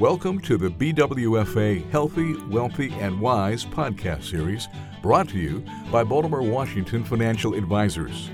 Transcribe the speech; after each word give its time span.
Welcome 0.00 0.40
to 0.40 0.58
the 0.58 0.68
BWFA 0.68 1.90
Healthy, 1.90 2.34
Wealthy, 2.48 2.92
and 3.00 3.18
Wise 3.18 3.64
podcast 3.64 4.24
series 4.24 4.68
brought 5.00 5.26
to 5.30 5.38
you 5.38 5.64
by 5.90 6.04
Baltimore 6.04 6.42
Washington 6.42 7.02
Financial 7.02 7.54
Advisors. 7.54 8.28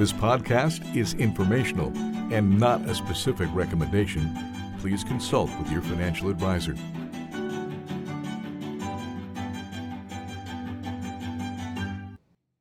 This 0.00 0.12
podcast 0.12 0.96
is 0.96 1.14
informational 1.14 1.96
and 2.34 2.58
not 2.58 2.80
a 2.88 2.94
specific 2.96 3.48
recommendation. 3.52 4.36
Please 4.80 5.04
consult 5.04 5.48
with 5.60 5.70
your 5.70 5.80
financial 5.80 6.28
advisor. 6.28 6.74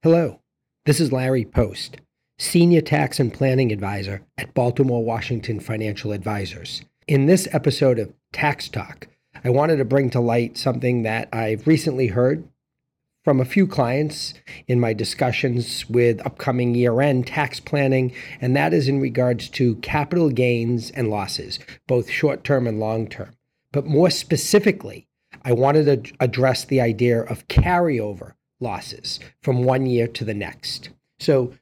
Hello, 0.04 0.40
this 0.86 1.00
is 1.00 1.12
Larry 1.12 1.46
Post, 1.46 1.98
Senior 2.38 2.82
Tax 2.82 3.20
and 3.20 3.34
Planning 3.34 3.72
Advisor 3.72 4.22
at 4.38 4.54
Baltimore 4.54 5.04
Washington 5.04 5.60
Financial 5.60 6.12
Advisors. 6.12 6.84
In 7.08 7.28
this 7.28 7.48
episode 7.52 8.00
of 8.00 8.12
Tax 8.34 8.68
Talk, 8.68 9.08
I 9.44 9.52
wanted 9.52 9.76
to 9.76 9.86
bring 9.86 10.10
to 10.10 10.20
light 10.20 10.58
something 10.58 11.04
that 11.04 11.30
I've 11.32 11.68
recently 11.68 12.08
heard 12.08 12.48
from 13.24 13.40
a 13.40 13.46
few 13.46 13.68
clients 13.68 14.34
in 14.68 14.80
my 14.80 14.92
discussions 14.92 15.88
with 15.88 16.26
upcoming 16.26 16.74
year 16.74 17.00
end 17.02 17.28
tax 17.28 17.60
planning, 17.60 18.12
and 18.42 18.56
that 18.56 18.74
is 18.74 18.88
in 18.88 19.00
regards 19.00 19.50
to 19.50 19.76
capital 19.78 20.32
gains 20.32 20.90
and 20.90 21.12
losses, 21.12 21.60
both 21.86 22.10
short 22.10 22.44
term 22.44 22.66
and 22.66 22.80
long 22.80 23.08
term. 23.08 23.36
But 23.72 23.86
more 23.86 24.10
specifically, 24.10 25.08
I 25.44 25.52
wanted 25.52 26.06
to 26.06 26.14
address 26.20 26.66
the 26.66 26.82
idea 26.82 27.22
of 27.22 27.48
carryover 27.48 28.34
losses 28.60 29.20
from 29.44 29.64
one 29.64 29.86
year 29.86 30.08
to 30.08 30.26
the 30.26 30.34
next. 30.34 30.90
So, 31.20 31.54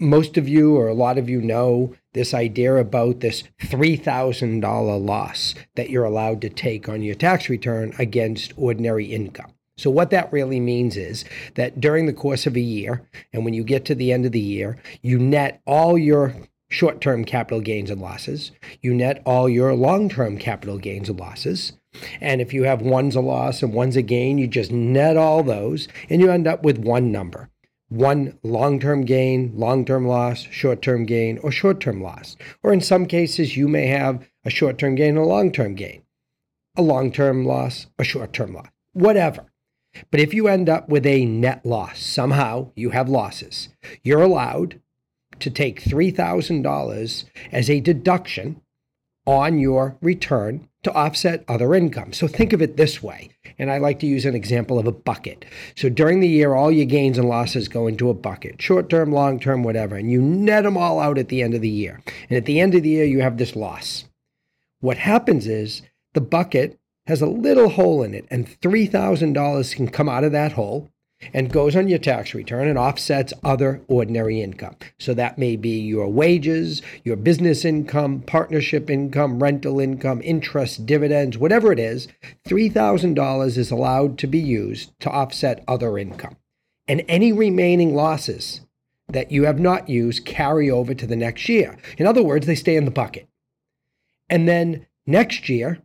most 0.00 0.38
of 0.38 0.48
you 0.48 0.76
or 0.76 0.88
a 0.88 0.94
lot 0.94 1.18
of 1.18 1.28
you 1.28 1.40
know 1.40 1.94
this 2.14 2.34
idea 2.34 2.74
about 2.76 3.20
this 3.20 3.44
$3,000 3.60 5.06
loss 5.06 5.54
that 5.76 5.90
you're 5.90 6.04
allowed 6.04 6.40
to 6.40 6.48
take 6.48 6.88
on 6.88 7.02
your 7.02 7.14
tax 7.14 7.48
return 7.48 7.92
against 7.98 8.52
ordinary 8.56 9.06
income. 9.06 9.52
So, 9.76 9.90
what 9.90 10.10
that 10.10 10.32
really 10.32 10.60
means 10.60 10.96
is 10.96 11.24
that 11.54 11.80
during 11.80 12.06
the 12.06 12.12
course 12.12 12.46
of 12.46 12.56
a 12.56 12.60
year, 12.60 13.02
and 13.32 13.44
when 13.44 13.54
you 13.54 13.64
get 13.64 13.84
to 13.86 13.94
the 13.94 14.12
end 14.12 14.26
of 14.26 14.32
the 14.32 14.40
year, 14.40 14.76
you 15.00 15.18
net 15.18 15.62
all 15.66 15.96
your 15.96 16.34
short 16.68 17.00
term 17.00 17.24
capital 17.24 17.60
gains 17.60 17.90
and 17.90 18.00
losses, 18.00 18.52
you 18.82 18.92
net 18.92 19.22
all 19.24 19.48
your 19.48 19.74
long 19.74 20.08
term 20.08 20.38
capital 20.38 20.78
gains 20.78 21.08
and 21.08 21.18
losses. 21.18 21.72
And 22.20 22.40
if 22.40 22.54
you 22.54 22.64
have 22.64 22.82
one's 22.82 23.16
a 23.16 23.20
loss 23.20 23.62
and 23.62 23.72
one's 23.72 23.96
a 23.96 24.02
gain, 24.02 24.38
you 24.38 24.46
just 24.46 24.70
net 24.70 25.16
all 25.16 25.42
those 25.42 25.88
and 26.08 26.20
you 26.20 26.30
end 26.30 26.46
up 26.46 26.62
with 26.62 26.78
one 26.78 27.10
number 27.10 27.49
one 27.90 28.38
long 28.42 28.80
term 28.80 29.04
gain, 29.04 29.52
long 29.54 29.84
term 29.84 30.06
loss, 30.06 30.40
short 30.50 30.80
term 30.80 31.04
gain, 31.04 31.38
or 31.38 31.52
short 31.52 31.80
term 31.80 32.02
loss. 32.02 32.36
Or 32.62 32.72
in 32.72 32.80
some 32.80 33.04
cases, 33.04 33.56
you 33.56 33.68
may 33.68 33.88
have 33.88 34.26
a 34.44 34.50
short 34.50 34.78
term 34.78 34.94
gain, 34.94 35.10
and 35.10 35.18
a 35.18 35.24
long 35.24 35.52
term 35.52 35.74
gain, 35.74 36.02
a 36.76 36.82
long 36.82 37.12
term 37.12 37.44
loss, 37.44 37.86
a 37.98 38.04
short 38.04 38.32
term 38.32 38.54
loss, 38.54 38.68
whatever. 38.94 39.46
But 40.10 40.20
if 40.20 40.32
you 40.32 40.46
end 40.48 40.68
up 40.68 40.88
with 40.88 41.04
a 41.04 41.24
net 41.24 41.66
loss, 41.66 42.00
somehow 42.00 42.70
you 42.76 42.90
have 42.90 43.08
losses, 43.08 43.68
you're 44.02 44.22
allowed 44.22 44.80
to 45.40 45.50
take 45.50 45.82
$3,000 45.82 47.24
as 47.50 47.70
a 47.70 47.80
deduction 47.80 48.62
on 49.26 49.58
your 49.58 49.96
return 50.00 50.68
to 50.82 50.92
offset 50.92 51.44
other 51.46 51.74
income. 51.74 52.12
So 52.12 52.26
think 52.26 52.52
of 52.52 52.62
it 52.62 52.76
this 52.76 53.02
way. 53.02 53.30
And 53.58 53.70
I 53.70 53.78
like 53.78 54.00
to 54.00 54.06
use 54.06 54.24
an 54.24 54.34
example 54.34 54.78
of 54.78 54.86
a 54.86 54.92
bucket. 54.92 55.44
So 55.76 55.88
during 55.90 56.20
the 56.20 56.28
year, 56.28 56.54
all 56.54 56.72
your 56.72 56.86
gains 56.86 57.18
and 57.18 57.28
losses 57.28 57.68
go 57.68 57.86
into 57.86 58.08
a 58.08 58.14
bucket, 58.14 58.62
short 58.62 58.88
term, 58.88 59.12
long 59.12 59.38
term, 59.38 59.62
whatever, 59.62 59.96
and 59.96 60.10
you 60.10 60.22
net 60.22 60.64
them 60.64 60.78
all 60.78 60.98
out 60.98 61.18
at 61.18 61.28
the 61.28 61.42
end 61.42 61.54
of 61.54 61.60
the 61.60 61.68
year. 61.68 62.00
And 62.28 62.36
at 62.36 62.46
the 62.46 62.60
end 62.60 62.74
of 62.74 62.82
the 62.82 62.88
year, 62.88 63.04
you 63.04 63.20
have 63.20 63.36
this 63.36 63.54
loss. 63.54 64.06
What 64.80 64.96
happens 64.96 65.46
is 65.46 65.82
the 66.14 66.22
bucket 66.22 66.78
has 67.06 67.20
a 67.20 67.26
little 67.26 67.68
hole 67.68 68.02
in 68.02 68.14
it, 68.14 68.26
and 68.30 68.48
$3,000 68.60 69.76
can 69.76 69.88
come 69.88 70.08
out 70.08 70.24
of 70.24 70.32
that 70.32 70.52
hole 70.52 70.90
and 71.32 71.52
goes 71.52 71.76
on 71.76 71.88
your 71.88 71.98
tax 71.98 72.34
return 72.34 72.68
and 72.68 72.78
offsets 72.78 73.32
other 73.44 73.82
ordinary 73.88 74.40
income. 74.40 74.76
So 74.98 75.14
that 75.14 75.38
may 75.38 75.56
be 75.56 75.80
your 75.80 76.08
wages, 76.08 76.82
your 77.04 77.16
business 77.16 77.64
income, 77.64 78.20
partnership 78.20 78.90
income, 78.90 79.42
rental 79.42 79.80
income, 79.80 80.20
interest, 80.22 80.86
dividends, 80.86 81.38
whatever 81.38 81.72
it 81.72 81.78
is, 81.78 82.08
$3,000 82.46 83.56
is 83.56 83.70
allowed 83.70 84.18
to 84.18 84.26
be 84.26 84.38
used 84.38 84.98
to 85.00 85.10
offset 85.10 85.64
other 85.68 85.98
income. 85.98 86.36
And 86.88 87.04
any 87.08 87.32
remaining 87.32 87.94
losses 87.94 88.62
that 89.08 89.30
you 89.30 89.44
have 89.44 89.60
not 89.60 89.88
used 89.88 90.24
carry 90.24 90.70
over 90.70 90.94
to 90.94 91.06
the 91.06 91.16
next 91.16 91.48
year. 91.48 91.76
In 91.98 92.06
other 92.06 92.22
words, 92.22 92.46
they 92.46 92.54
stay 92.54 92.76
in 92.76 92.84
the 92.84 92.90
bucket. 92.90 93.28
And 94.28 94.48
then 94.48 94.86
next 95.06 95.48
year, 95.48 95.82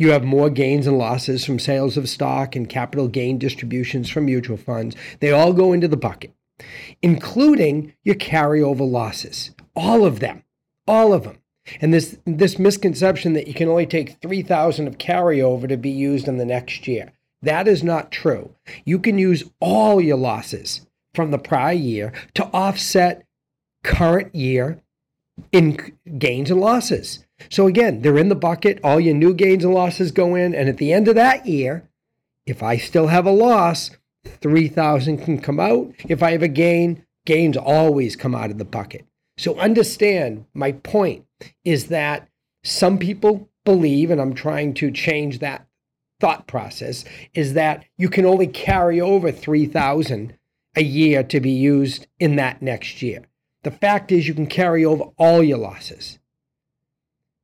you 0.00 0.12
have 0.12 0.24
more 0.24 0.48
gains 0.48 0.86
and 0.86 0.96
losses 0.96 1.44
from 1.44 1.58
sales 1.58 1.98
of 1.98 2.08
stock 2.08 2.56
and 2.56 2.70
capital 2.70 3.06
gain 3.06 3.36
distributions 3.36 4.08
from 4.08 4.24
mutual 4.24 4.56
funds. 4.56 4.96
They 5.20 5.30
all 5.30 5.52
go 5.52 5.74
into 5.74 5.88
the 5.88 5.96
bucket, 5.98 6.32
including 7.02 7.92
your 8.02 8.14
carryover 8.14 8.90
losses. 8.90 9.50
All 9.76 10.06
of 10.06 10.20
them. 10.20 10.42
All 10.88 11.12
of 11.12 11.24
them. 11.24 11.36
And 11.82 11.92
this 11.92 12.16
this 12.24 12.58
misconception 12.58 13.34
that 13.34 13.46
you 13.46 13.52
can 13.52 13.68
only 13.68 13.84
take 13.84 14.18
3000 14.22 14.88
of 14.88 14.96
carryover 14.96 15.68
to 15.68 15.76
be 15.76 15.90
used 15.90 16.26
in 16.26 16.38
the 16.38 16.46
next 16.46 16.88
year. 16.88 17.12
That 17.42 17.68
is 17.68 17.84
not 17.84 18.10
true. 18.10 18.54
You 18.86 18.98
can 19.00 19.18
use 19.18 19.44
all 19.60 20.00
your 20.00 20.16
losses 20.16 20.86
from 21.14 21.30
the 21.30 21.38
prior 21.38 21.74
year 21.74 22.14
to 22.34 22.46
offset 22.46 23.26
current 23.84 24.34
year 24.34 24.82
in 25.52 25.96
gains 26.18 26.50
and 26.50 26.60
losses. 26.60 27.24
So 27.50 27.66
again, 27.66 28.02
they're 28.02 28.18
in 28.18 28.28
the 28.28 28.34
bucket. 28.34 28.80
All 28.84 29.00
your 29.00 29.14
new 29.14 29.34
gains 29.34 29.64
and 29.64 29.74
losses 29.74 30.12
go 30.12 30.34
in. 30.34 30.54
And 30.54 30.68
at 30.68 30.76
the 30.76 30.92
end 30.92 31.08
of 31.08 31.14
that 31.14 31.46
year, 31.46 31.88
if 32.46 32.62
I 32.62 32.76
still 32.76 33.08
have 33.08 33.26
a 33.26 33.30
loss, 33.30 33.90
3000 34.24 35.18
can 35.18 35.40
come 35.40 35.60
out. 35.60 35.92
If 36.08 36.22
I 36.22 36.32
have 36.32 36.42
a 36.42 36.48
gain, 36.48 37.04
gains 37.26 37.56
always 37.56 38.16
come 38.16 38.34
out 38.34 38.50
of 38.50 38.58
the 38.58 38.64
bucket. 38.64 39.06
So 39.38 39.58
understand 39.58 40.44
my 40.52 40.72
point 40.72 41.24
is 41.64 41.86
that 41.86 42.28
some 42.62 42.98
people 42.98 43.48
believe, 43.64 44.10
and 44.10 44.20
I'm 44.20 44.34
trying 44.34 44.74
to 44.74 44.90
change 44.90 45.38
that 45.38 45.66
thought 46.18 46.46
process, 46.46 47.04
is 47.32 47.54
that 47.54 47.84
you 47.96 48.10
can 48.10 48.26
only 48.26 48.46
carry 48.46 49.00
over 49.00 49.32
3000 49.32 50.36
a 50.76 50.82
year 50.82 51.22
to 51.22 51.40
be 51.40 51.50
used 51.50 52.06
in 52.18 52.36
that 52.36 52.60
next 52.60 53.02
year. 53.02 53.24
The 53.62 53.70
fact 53.70 54.10
is, 54.10 54.26
you 54.26 54.34
can 54.34 54.46
carry 54.46 54.84
over 54.84 55.04
all 55.18 55.42
your 55.42 55.58
losses 55.58 56.18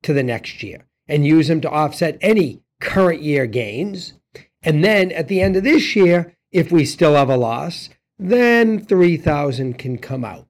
to 0.02 0.12
the 0.12 0.22
next 0.22 0.62
year 0.62 0.86
and 1.08 1.26
use 1.26 1.48
them 1.48 1.60
to 1.60 1.70
offset 1.70 2.18
any 2.20 2.62
current 2.80 3.22
year 3.22 3.46
gains. 3.46 4.14
And 4.62 4.84
then 4.84 5.12
at 5.12 5.28
the 5.28 5.40
end 5.40 5.56
of 5.56 5.64
this 5.64 5.94
year, 5.94 6.34
if 6.50 6.72
we 6.72 6.84
still 6.84 7.14
have 7.14 7.28
a 7.28 7.36
loss, 7.36 7.90
then 8.18 8.84
3000 8.84 9.78
can 9.78 9.98
come 9.98 10.24
out. 10.24 10.46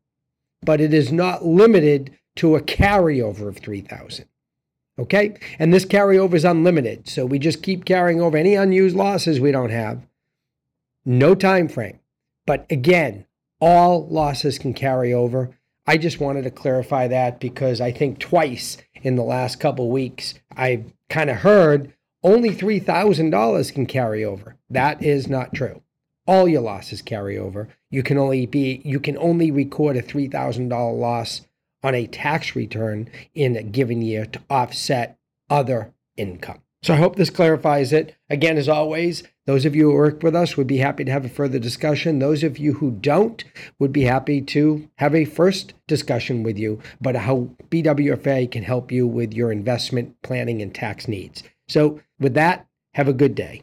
But 0.62 0.80
it 0.80 0.94
is 0.94 1.12
not 1.12 1.44
limited 1.44 2.16
to 2.36 2.54
a 2.54 2.60
carryover 2.60 3.48
of 3.48 3.58
3000. 3.58 4.26
Okay? 4.98 5.36
And 5.58 5.74
this 5.74 5.84
carryover 5.84 6.34
is 6.34 6.44
unlimited. 6.44 7.08
So 7.08 7.26
we 7.26 7.38
just 7.38 7.62
keep 7.62 7.84
carrying 7.84 8.20
over 8.20 8.36
any 8.36 8.54
unused 8.54 8.96
losses 8.96 9.40
we 9.40 9.52
don't 9.52 9.70
have. 9.70 10.06
No 11.04 11.34
time 11.34 11.68
frame. 11.68 11.98
But 12.46 12.66
again, 12.70 13.26
all 13.60 14.06
losses 14.08 14.58
can 14.58 14.74
carry 14.74 15.12
over. 15.12 15.50
I 15.86 15.96
just 15.96 16.20
wanted 16.20 16.42
to 16.42 16.50
clarify 16.50 17.08
that 17.08 17.40
because 17.40 17.80
I 17.80 17.92
think 17.92 18.18
twice 18.18 18.76
in 19.02 19.16
the 19.16 19.22
last 19.22 19.60
couple 19.60 19.90
weeks 19.90 20.34
I've 20.56 20.92
kind 21.08 21.30
of 21.30 21.38
heard 21.38 21.92
only 22.22 22.50
$3,000 22.50 23.72
can 23.72 23.86
carry 23.86 24.24
over. 24.24 24.56
That 24.68 25.02
is 25.02 25.28
not 25.28 25.54
true. 25.54 25.82
All 26.26 26.48
your 26.48 26.62
losses 26.62 27.02
carry 27.02 27.38
over. 27.38 27.68
You 27.88 28.02
can 28.02 28.18
only 28.18 28.46
be 28.46 28.82
you 28.84 28.98
can 28.98 29.16
only 29.18 29.52
record 29.52 29.96
a 29.96 30.02
$3,000 30.02 30.98
loss 30.98 31.42
on 31.84 31.94
a 31.94 32.08
tax 32.08 32.56
return 32.56 33.08
in 33.32 33.56
a 33.56 33.62
given 33.62 34.02
year 34.02 34.26
to 34.26 34.40
offset 34.50 35.18
other 35.48 35.94
income. 36.16 36.62
So 36.82 36.94
I 36.94 36.98
hope 36.98 37.16
this 37.16 37.30
clarifies 37.30 37.92
it. 37.92 38.14
Again, 38.30 38.56
as 38.56 38.68
always, 38.68 39.22
those 39.46 39.64
of 39.64 39.74
you 39.74 39.90
who 39.90 39.96
work 39.96 40.22
with 40.22 40.36
us 40.36 40.56
would 40.56 40.66
be 40.66 40.78
happy 40.78 41.04
to 41.04 41.10
have 41.10 41.24
a 41.24 41.28
further 41.28 41.58
discussion. 41.58 42.18
Those 42.18 42.42
of 42.42 42.58
you 42.58 42.74
who 42.74 42.90
don't 42.90 43.42
would 43.78 43.92
be 43.92 44.02
happy 44.02 44.40
to 44.42 44.88
have 44.98 45.14
a 45.14 45.24
first 45.24 45.74
discussion 45.86 46.42
with 46.42 46.58
you 46.58 46.80
about 47.00 47.16
how 47.16 47.50
BWFA 47.70 48.50
can 48.50 48.62
help 48.62 48.92
you 48.92 49.06
with 49.06 49.32
your 49.32 49.50
investment 49.50 50.20
planning 50.22 50.62
and 50.62 50.74
tax 50.74 51.08
needs. 51.08 51.42
So, 51.68 52.00
with 52.20 52.34
that, 52.34 52.66
have 52.94 53.08
a 53.08 53.12
good 53.12 53.34
day. 53.34 53.62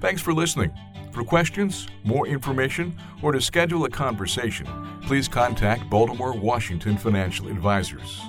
Thanks 0.00 0.22
for 0.22 0.32
listening. 0.32 0.72
For 1.12 1.24
questions, 1.24 1.88
more 2.04 2.26
information, 2.26 2.94
or 3.22 3.32
to 3.32 3.40
schedule 3.40 3.84
a 3.86 3.90
conversation, 3.90 4.66
please 5.02 5.28
contact 5.28 5.88
Baltimore 5.88 6.36
Washington 6.36 6.98
Financial 6.98 7.48
Advisors. 7.48 8.20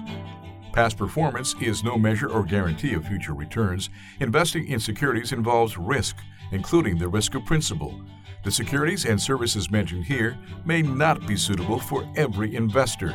Past 0.78 0.96
performance 0.96 1.56
is 1.60 1.84
no 1.84 1.98
measure 1.98 2.30
or 2.30 2.44
guarantee 2.44 2.94
of 2.94 3.08
future 3.08 3.34
returns. 3.34 3.90
Investing 4.20 4.68
in 4.68 4.80
securities 4.80 5.32
involves 5.32 5.76
risk, 5.76 6.18
including 6.52 7.00
the 7.00 7.08
risk 7.08 7.34
of 7.34 7.44
principal. 7.46 8.00
The 8.44 8.52
securities 8.52 9.06
and 9.06 9.20
services 9.20 9.72
mentioned 9.72 10.04
here 10.04 10.38
may 10.66 10.84
not 10.84 11.26
be 11.26 11.36
suitable 11.36 11.80
for 11.80 12.08
every 12.16 12.56
investor. 12.56 13.12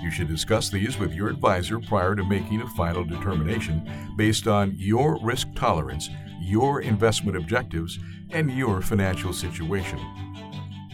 You 0.00 0.10
should 0.10 0.28
discuss 0.28 0.70
these 0.70 0.98
with 0.98 1.12
your 1.12 1.28
advisor 1.28 1.78
prior 1.80 2.14
to 2.14 2.24
making 2.24 2.62
a 2.62 2.68
final 2.68 3.04
determination 3.04 3.86
based 4.16 4.46
on 4.48 4.72
your 4.74 5.22
risk 5.22 5.48
tolerance, 5.54 6.08
your 6.40 6.80
investment 6.80 7.36
objectives, 7.36 7.98
and 8.30 8.50
your 8.50 8.80
financial 8.80 9.34
situation. 9.34 10.00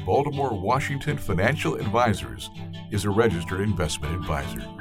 Baltimore 0.04 0.60
Washington 0.60 1.16
Financial 1.16 1.76
Advisors 1.76 2.50
is 2.90 3.04
a 3.04 3.10
registered 3.10 3.60
investment 3.60 4.16
advisor. 4.16 4.77